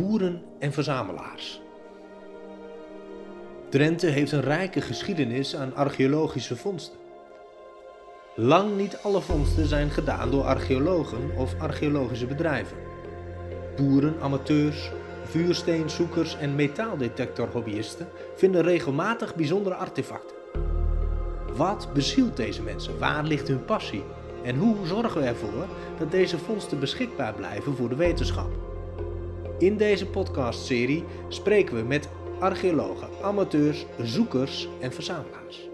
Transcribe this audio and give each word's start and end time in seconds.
boeren 0.00 0.42
en 0.58 0.72
verzamelaars. 0.72 1.60
Drenthe 3.68 4.06
heeft 4.06 4.32
een 4.32 4.40
rijke 4.40 4.80
geschiedenis 4.80 5.56
aan 5.56 5.74
archeologische 5.74 6.56
vondsten. 6.56 6.98
Lang 8.34 8.76
niet 8.76 8.98
alle 9.02 9.20
vondsten 9.20 9.66
zijn 9.66 9.90
gedaan 9.90 10.30
door 10.30 10.42
archeologen 10.44 11.36
of 11.36 11.54
archeologische 11.58 12.26
bedrijven. 12.26 12.76
Boeren, 13.76 14.14
amateurs, 14.20 14.90
vuursteenzoekers 15.24 16.36
en 16.36 16.54
metaaldetectorhobbyisten 16.54 18.08
vinden 18.36 18.62
regelmatig 18.62 19.34
bijzondere 19.34 19.74
artefacten. 19.74 20.36
Wat 21.56 21.88
bezielt 21.92 22.36
deze 22.36 22.62
mensen? 22.62 22.98
Waar 22.98 23.24
ligt 23.24 23.48
hun 23.48 23.64
passie? 23.64 24.04
En 24.44 24.56
hoe 24.56 24.76
zorgen 24.86 25.20
we 25.20 25.26
ervoor 25.26 25.66
dat 25.98 26.10
deze 26.10 26.38
vondsten 26.38 26.80
beschikbaar 26.80 27.34
blijven 27.34 27.76
voor 27.76 27.88
de 27.88 27.96
wetenschap? 27.96 28.69
In 29.60 29.76
deze 29.76 30.06
podcastserie 30.06 31.04
spreken 31.28 31.76
we 31.76 31.82
met 31.82 32.08
archeologen, 32.38 33.08
amateurs, 33.22 33.86
zoekers 34.02 34.68
en 34.80 34.92
verzamelaars. 34.92 35.69